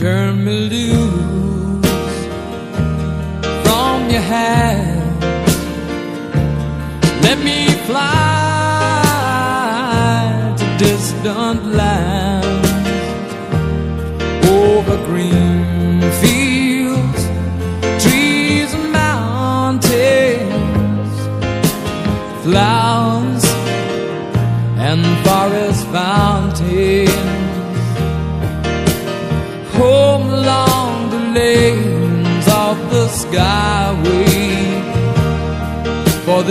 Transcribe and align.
turn 0.00 0.42
me 0.46 0.70
loose 0.70 1.09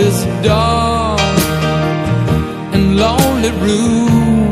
this 0.02 0.24
dark 0.42 1.20
and 2.74 2.96
lonely 2.96 3.52
room. 3.64 4.50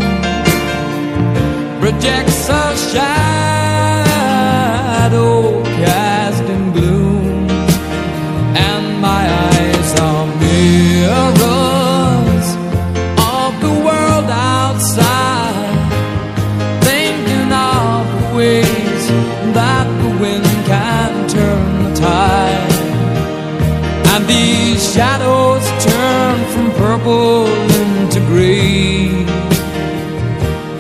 Projects 1.81 2.51
a 2.51 2.63
shadow 2.91 3.18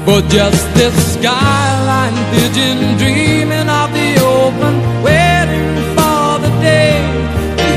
For 0.09 0.23
just 0.23 0.65
this 0.75 0.97
skyline 1.13 2.17
pigeon 2.33 2.97
dreaming 2.97 3.69
of 3.69 3.93
the 3.93 4.11
open, 4.25 4.75
waiting 5.03 5.69
for 5.93 6.39
the 6.41 6.49
day. 6.63 6.97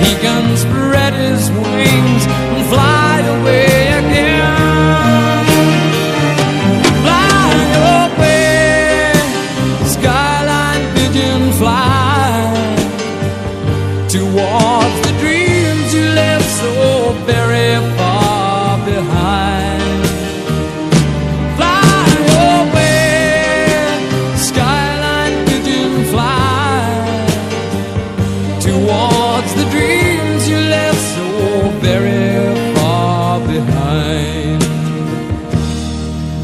He 0.05 0.15
can 0.23 0.55
spread 0.55 1.13
his 1.13 1.51
wings 1.51 2.23
and 2.53 2.65
fly 2.67 3.19
away 3.35 3.90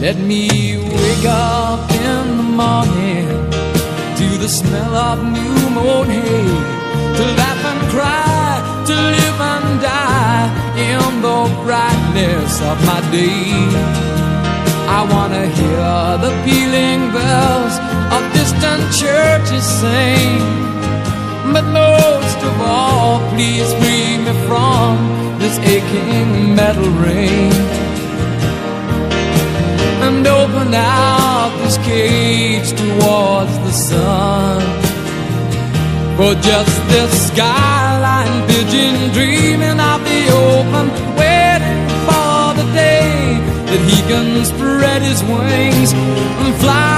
Let 0.07 0.19
me 0.19 0.78
wake 0.78 1.25
up 1.28 1.91
in 1.91 2.38
the 2.38 2.50
morning 2.63 3.28
to 4.19 4.28
the 4.40 4.47
smell 4.47 4.95
of 4.95 5.18
new 5.22 5.59
mown 5.75 6.06
hay, 6.07 6.47
to 7.18 7.23
laugh 7.40 7.63
and 7.72 7.81
cry, 7.91 8.85
to 8.88 8.94
live 9.16 9.40
and 9.53 9.81
die 9.81 10.47
in 10.88 11.22
the 11.28 11.40
brightness 11.66 12.53
of 12.69 12.78
my 12.88 13.01
day. 13.12 13.51
I 14.97 15.01
wanna 15.12 15.45
hear 15.59 15.91
the 16.24 16.31
pealing 16.45 17.12
bells 17.12 17.75
of 18.16 18.22
distant 18.31 18.84
churches 19.01 19.66
sing. 19.81 20.39
But 21.51 21.66
most 21.84 22.39
of 22.50 22.56
all, 22.62 23.19
please 23.31 23.69
free 23.79 24.12
me 24.25 24.34
from 24.47 24.94
this 25.41 25.59
aching 25.59 26.56
metal 26.56 26.91
ring 27.03 27.51
open 30.27 30.73
out 30.73 31.51
this 31.63 31.77
cage 31.77 32.69
towards 32.71 33.53
the 33.65 33.71
sun. 33.71 34.61
For 36.17 36.33
just 36.41 36.75
this 36.89 37.27
skyline 37.27 38.47
pigeon 38.47 39.11
dreaming 39.13 39.79
of 39.79 39.99
the 40.09 40.21
open, 40.49 40.85
waiting 41.21 41.81
for 42.07 42.53
the 42.59 42.67
day 42.73 43.38
that 43.69 43.81
he 43.89 43.97
can 44.09 44.45
spread 44.45 45.01
his 45.01 45.21
wings 45.23 45.93
and 45.93 46.55
fly 46.61 46.97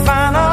final 0.00 0.51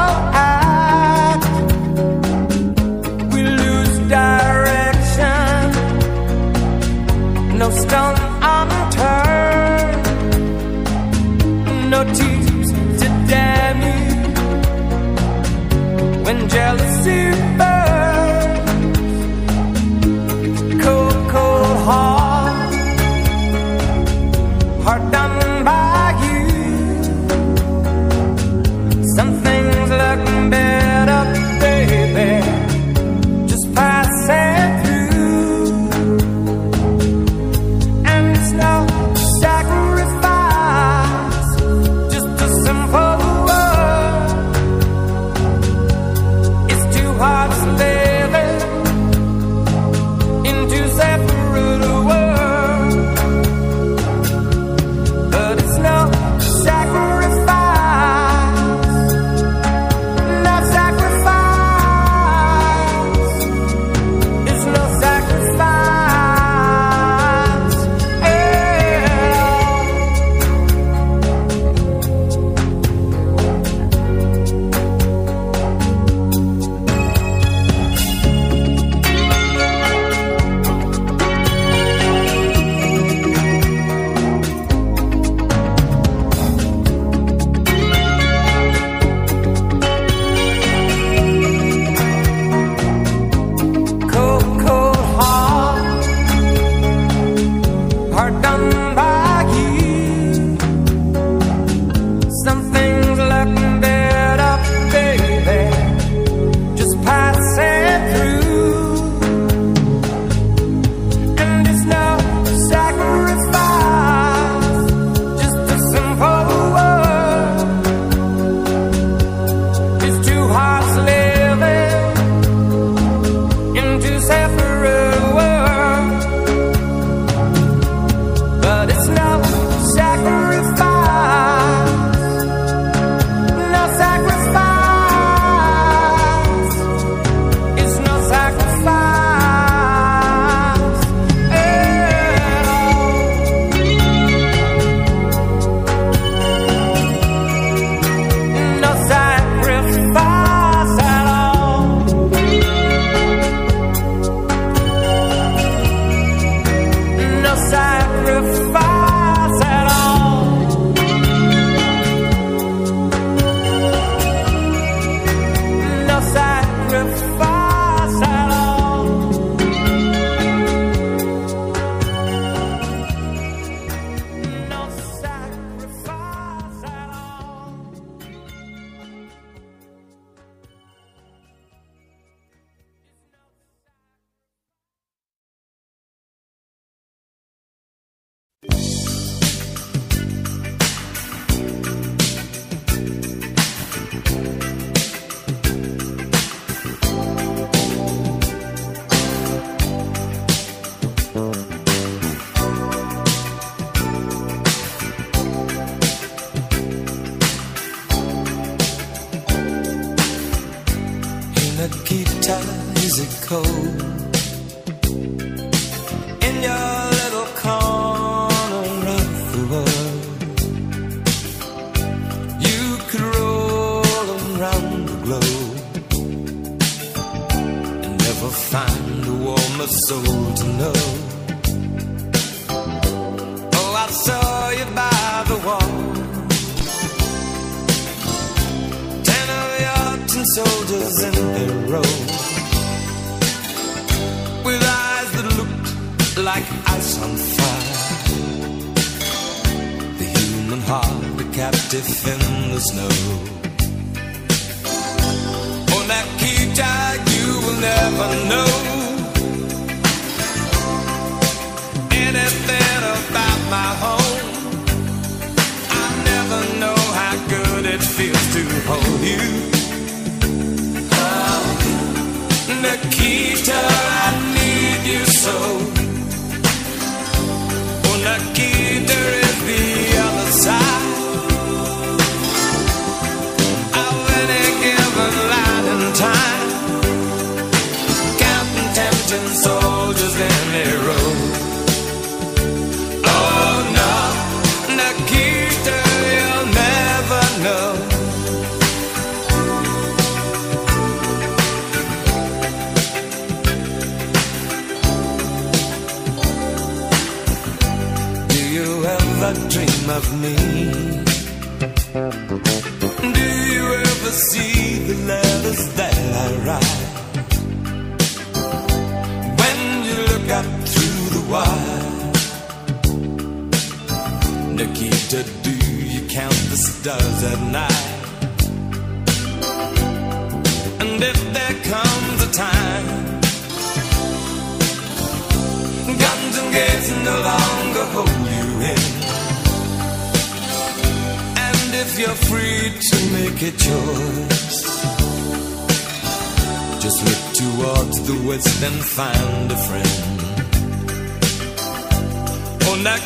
And 353.00 353.08
I 353.08 353.18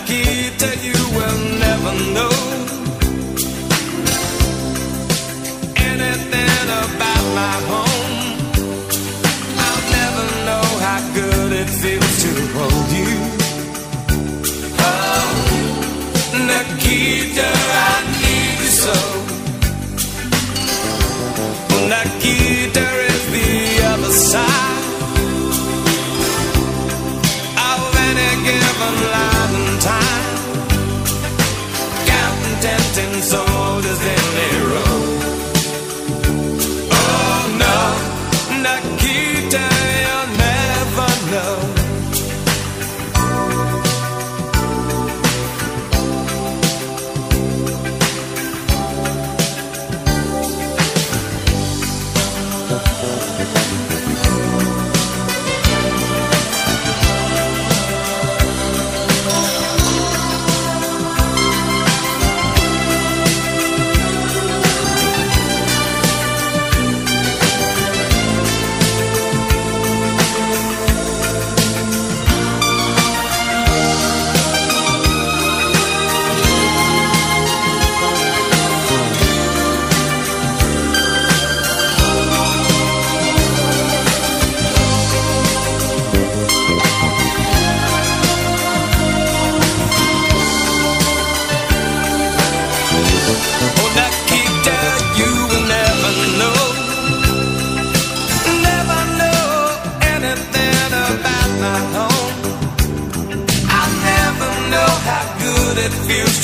that 0.60 0.78
you 0.84 1.00
will 1.16 1.38
never 1.58 1.92
know 2.14 2.34
anything 5.74 6.66
about 6.84 7.24
my 7.34 7.56
home. 7.72 8.38
I'll 9.66 9.84
never 9.98 10.26
know 10.46 10.66
how 10.78 11.00
good 11.12 11.52
it 11.62 11.70
feels 11.82 12.14
to 12.22 12.32
hold 12.54 12.88
you. 13.00 13.14
Oh, 14.78 15.30
Nikita, 16.46 17.50
I 17.50 17.94
need 18.22 18.60
you 18.60 18.70
so. 18.70 19.13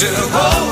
to 0.01 0.31
go. 0.33 0.70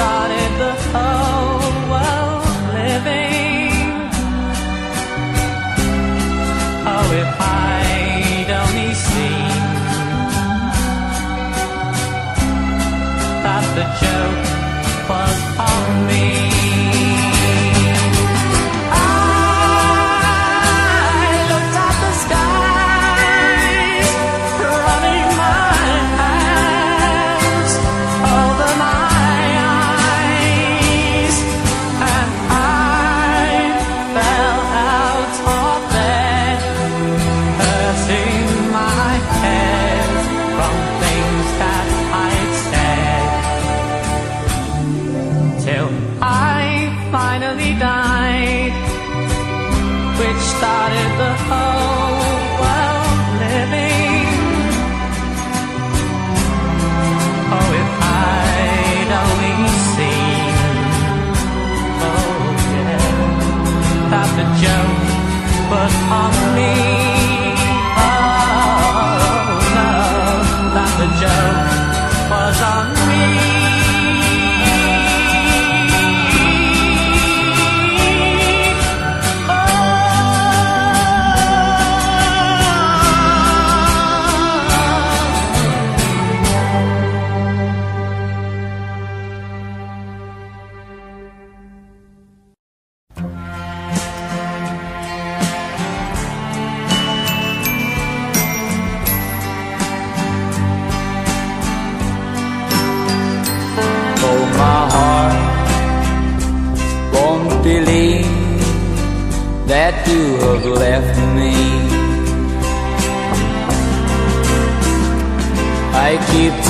Started 0.00 0.52
the 0.58 0.72
whole 0.92 1.29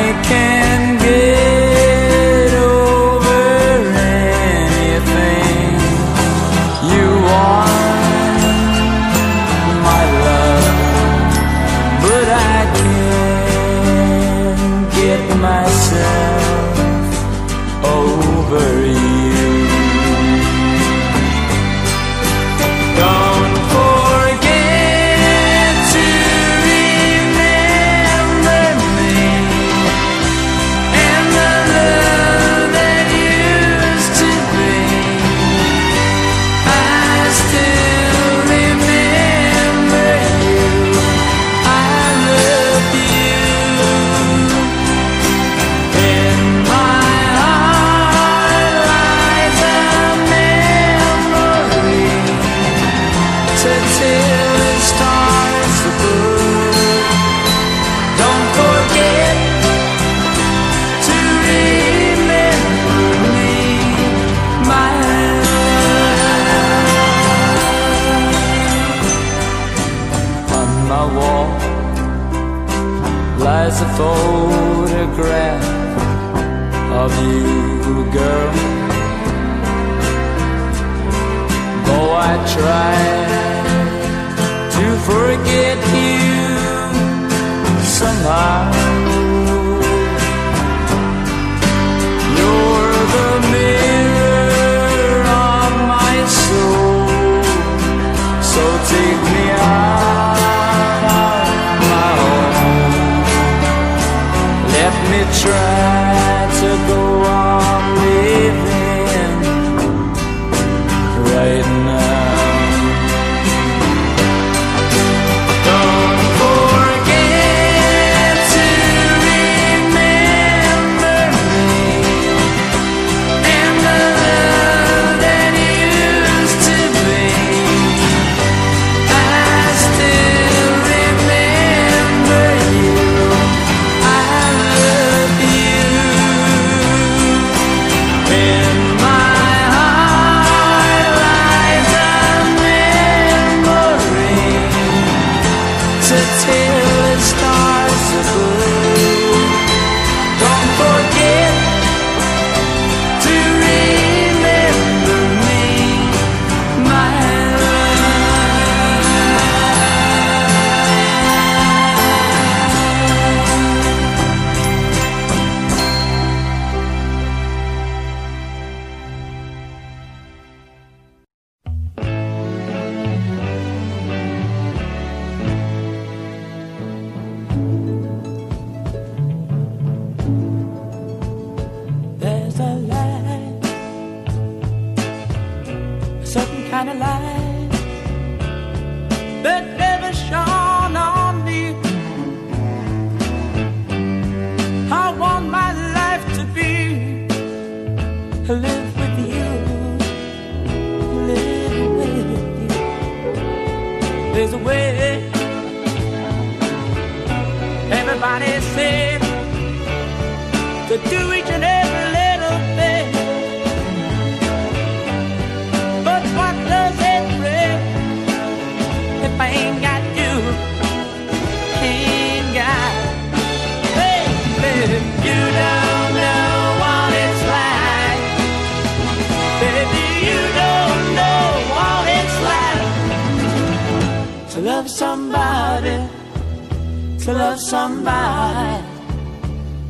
to 237.27 237.33
love 237.33 237.59
somebody 237.59 238.85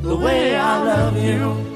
the 0.01 0.15
way 0.15 0.55
I 0.55 0.83
love 0.83 1.15
you. 1.23 1.67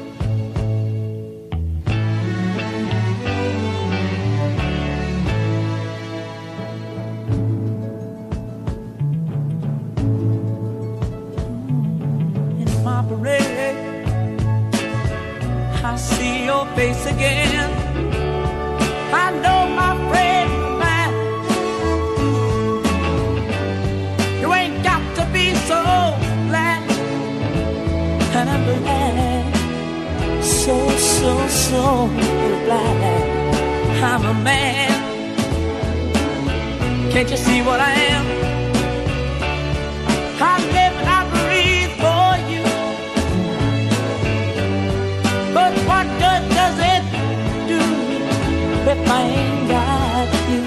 I 15.83 15.95
see 15.95 16.45
your 16.45 16.65
face 16.75 17.05
again. 17.05 17.70
show 31.71 32.03
in 32.03 32.53
black. 32.65 32.99
I'm 34.09 34.23
a 34.25 34.33
man. 34.33 34.91
Can't 37.11 37.29
you 37.31 37.37
see 37.37 37.61
what 37.61 37.79
I 37.79 37.91
am? 38.11 38.25
I 40.51 40.55
live 40.75 40.97
I 41.17 41.19
breathe 41.35 41.93
for 42.03 42.29
you. 42.53 42.65
But 45.57 45.73
what 45.89 46.07
good 46.23 46.43
does 46.59 46.77
it 46.93 47.03
do 47.71 47.81
if 48.93 48.99
I 49.17 49.21
ain't 49.39 49.63
got 49.73 50.29
you? 50.51 50.61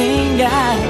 Ain't 0.00 0.38
got 0.40 0.78
you. 0.84 0.89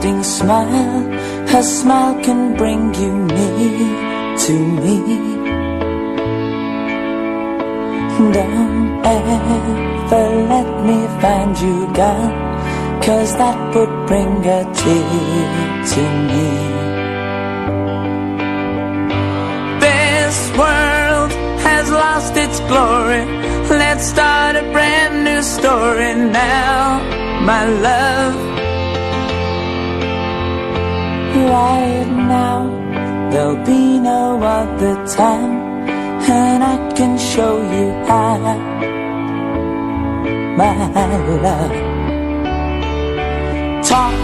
Everlasting 0.00 0.22
smile. 0.22 1.02
Her 1.48 1.62
smile 1.62 2.22
can 2.22 2.56
bring 2.56 2.94
you 2.94 3.12
near 3.12 4.38
to 4.38 4.52
me. 4.52 5.00
Don't 8.32 9.04
ever 9.04 10.48
let 10.48 10.84
me 10.84 11.06
find 11.20 11.58
you 11.58 11.92
gone, 11.94 13.02
cause 13.02 13.32
that 13.36 13.74
would 13.74 14.06
bring 14.06 14.44
a 14.46 14.62
tear 14.74 15.84
to 15.92 16.02
me. 16.28 16.50
This 19.80 20.50
world 20.58 21.32
has 21.62 21.90
lost 21.90 22.36
its 22.36 22.60
glory. 22.60 23.24
Let's 23.70 24.04
start 24.04 24.56
a 24.56 24.62
brand 24.72 25.24
new 25.24 25.42
story 25.42 26.14
now, 26.14 27.00
my 27.44 27.66
love. 27.66 28.59
Right 31.48 32.06
now, 32.06 32.68
there'll 33.30 33.64
be 33.64 33.98
no 33.98 34.40
other 34.42 34.94
time, 35.06 35.88
and 36.28 36.62
I 36.62 36.76
can 36.92 37.18
show 37.18 37.62
you 37.76 37.92
how, 38.06 38.38
my 40.56 40.76
love. 41.46 41.72
Talk 43.84 44.20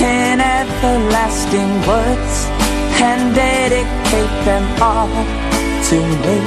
in 0.00 0.40
everlasting 0.40 1.72
words 1.86 2.34
and 3.00 3.34
dedicate 3.34 4.36
them 4.48 4.64
all 4.80 5.08
to 5.88 5.98
me. 6.24 6.38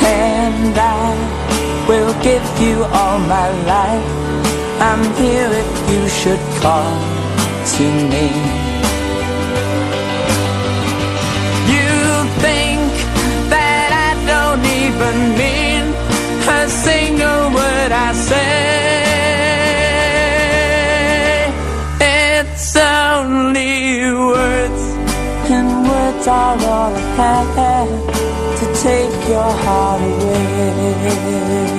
And 0.00 0.74
I 0.78 1.86
will 1.88 2.14
give 2.22 2.46
you 2.60 2.84
all 2.84 3.18
my 3.18 3.48
life. 3.66 4.27
I'm 4.80 5.02
here 5.16 5.50
if 5.50 5.90
you 5.90 6.08
should 6.08 6.38
call 6.62 6.94
to 7.74 7.84
me. 8.12 8.26
You 11.74 11.94
think 12.38 12.86
that 13.50 13.90
I 14.06 14.10
don't 14.32 14.64
even 14.84 15.16
mean 15.34 15.84
a 16.46 16.68
single 16.68 17.50
word 17.58 17.90
I 17.90 18.12
say. 18.12 18.78
It's 22.38 22.76
only 22.76 24.14
words. 24.14 24.82
And 25.50 25.68
words 25.88 26.26
are 26.28 26.56
all 26.74 26.94
I 26.94 27.42
have 27.58 27.94
to 28.60 28.66
take 28.80 29.28
your 29.28 29.52
heart 29.64 30.02
away. 30.02 31.77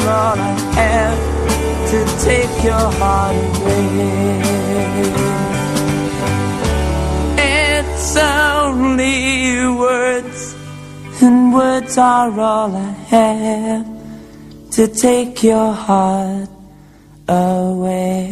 All 0.00 0.38
I 0.38 0.54
have 0.80 1.20
to 1.90 1.98
take 2.24 2.64
your 2.64 2.86
heart 2.98 3.36
away. 3.36 4.56
it's 7.38 8.16
only 8.16 9.66
words. 9.68 10.54
And 11.22 11.54
words 11.54 11.96
are 11.98 12.38
all 12.38 12.76
I 12.76 12.90
have 13.14 13.86
to 14.72 14.86
take 14.88 15.42
your 15.42 15.72
heart 15.72 16.50
away. 17.28 18.26